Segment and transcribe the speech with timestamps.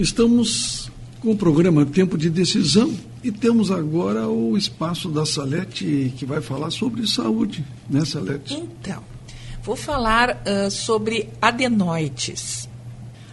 [0.00, 2.90] Estamos com o programa Tempo de Decisão
[3.22, 8.54] e temos agora o espaço da Salete que vai falar sobre saúde, né, Salete?
[8.54, 9.04] Então,
[9.62, 12.66] vou falar uh, sobre adenoides.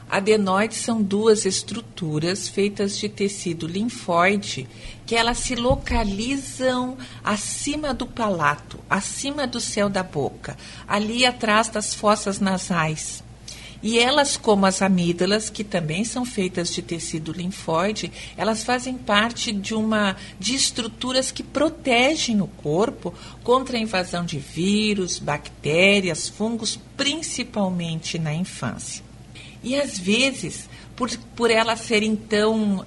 [0.09, 4.67] Adenoides são duas estruturas feitas de tecido linfóide
[5.05, 11.93] que elas se localizam acima do palato, acima do céu da boca, ali atrás das
[11.93, 13.23] fossas nasais.
[13.81, 19.51] E elas, como as amígdalas, que também são feitas de tecido linfóide, elas fazem parte
[19.51, 23.13] de uma de estruturas que protegem o corpo
[23.43, 29.03] contra a invasão de vírus, bactérias, fungos, principalmente na infância.
[29.63, 32.85] E às vezes, por, por elas serem tão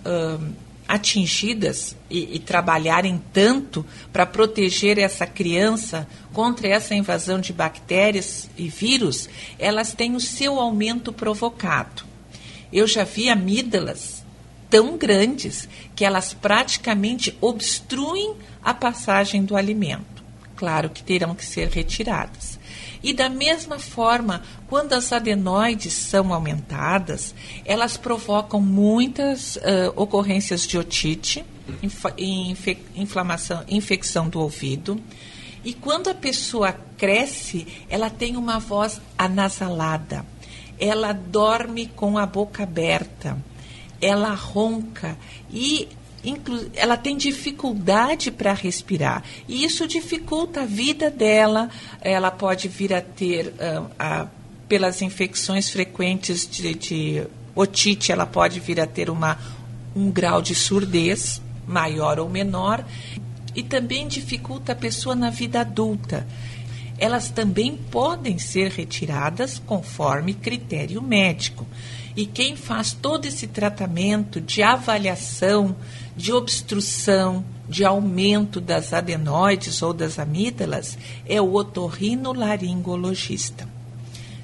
[0.90, 8.68] atingidas e, e, trabalharem tanto para proteger essa criança contra essa invasão de bactérias e
[8.68, 12.02] vírus, elas têm o seu aumento provocado.
[12.72, 14.24] Eu já vi amígdalas
[14.68, 20.19] tão grandes que elas praticamente obstruem a passagem do alimento.
[20.60, 22.60] Claro que terão que ser retiradas.
[23.02, 30.76] E da mesma forma, quando as adenoides são aumentadas, elas provocam muitas uh, ocorrências de
[30.76, 31.42] otite,
[31.82, 35.00] inf inflamação, infecção do ouvido.
[35.64, 40.26] E quando a pessoa cresce, ela tem uma voz anasalada.
[40.78, 43.42] Ela dorme com a boca aberta.
[43.98, 45.16] Ela ronca
[45.50, 45.88] e
[46.74, 51.70] ela tem dificuldade para respirar e isso dificulta a vida dela.
[52.00, 53.54] Ela pode vir a ter,
[53.98, 54.26] a,
[54.68, 59.38] pelas infecções frequentes de, de, otite, ela pode vir a ter uma,
[59.94, 62.84] um grau de surdez maior ou menor
[63.54, 66.26] e também dificulta a pessoa na vida adulta.
[67.00, 71.66] Elas também podem ser retiradas conforme critério médico.
[72.14, 75.74] E quem faz todo esse tratamento de avaliação,
[76.14, 83.66] de obstrução, de aumento das adenoides ou das amígdalas é o otorrinolaringologista.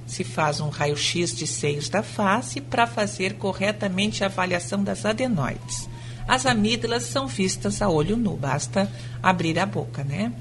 [0.07, 5.91] Se faz um raio-x de seios da face para fazer corretamente a avaliação das adenoides.
[6.29, 8.91] As amígdalas são vistas a olho nu, basta
[9.23, 10.33] abrir a boca, né?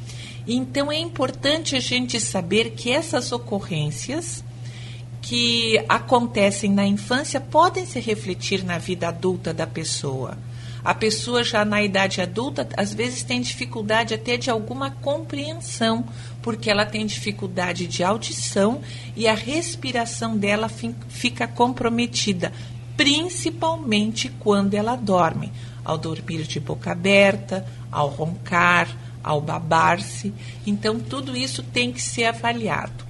[0.47, 4.43] Então é importante a gente saber que essas ocorrências
[5.21, 10.37] que acontecem na infância podem se refletir na vida adulta da pessoa.
[10.83, 16.05] A pessoa já na idade adulta, às vezes tem dificuldade até de alguma compreensão,
[16.43, 18.81] porque ela tem dificuldade de audição
[19.15, 20.69] e a respiração dela
[21.09, 22.53] fica comprometida,
[22.95, 25.51] principalmente quando ela dorme,
[25.83, 30.31] ao dormir de boca aberta, ao roncar, ao babar-se.
[30.67, 33.03] Então, tudo isso tem que ser avaliado.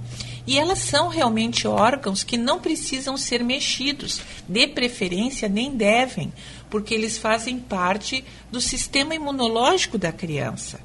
[0.46, 6.32] E elas são realmente órgãos que não precisam ser mexidos, de preferência nem devem,
[6.70, 10.80] porque eles fazem parte do sistema imunológico da criança.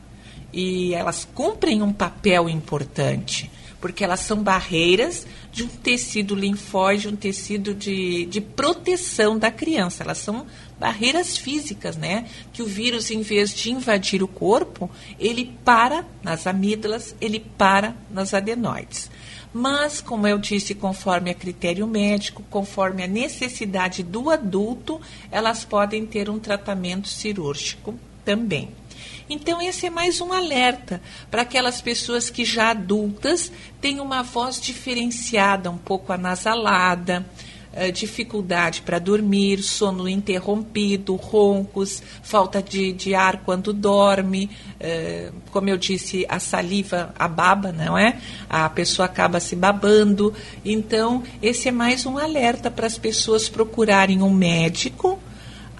[0.51, 3.49] E elas cumprem um papel importante,
[3.81, 10.03] porque elas são barreiras de um tecido linfóide, um tecido de, de proteção da criança.
[10.03, 10.45] Elas são
[10.79, 12.27] barreiras físicas, né?
[12.53, 17.95] Que o vírus, em vez de invadir o corpo, ele para nas amígdalas, ele para
[18.09, 19.09] nas adenoides.
[19.53, 26.05] Mas, como eu disse, conforme a critério médico, conforme a necessidade do adulto, elas podem
[26.05, 28.69] ter um tratamento cirúrgico também.
[29.31, 33.49] Então, esse é mais um alerta para aquelas pessoas que já adultas
[33.79, 37.25] têm uma voz diferenciada, um pouco anasalada,
[37.71, 45.69] eh, dificuldade para dormir, sono interrompido, roncos, falta de, de ar quando dorme, uh, como
[45.69, 48.19] eu disse, a saliva, a baba, não é?
[48.49, 50.33] A pessoa acaba se babando.
[50.65, 55.17] Então, esse é mais um alerta para as pessoas procurarem um médico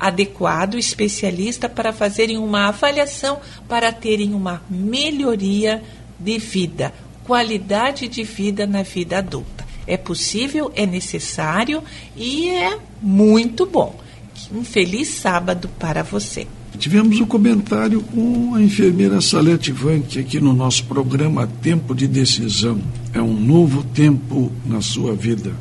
[0.01, 3.39] adequado, especialista, para fazerem uma avaliação,
[3.69, 5.83] para terem uma melhoria
[6.19, 6.91] de vida,
[7.23, 9.63] qualidade de vida na vida adulta.
[9.85, 11.83] É possível, é necessário
[12.17, 13.95] e é muito bom.
[14.51, 16.47] Um feliz sábado para você.
[16.79, 22.81] Tivemos um comentário com a enfermeira Salete Vanck aqui no nosso programa Tempo de Decisão.
[23.13, 25.51] É um novo tempo na sua vida.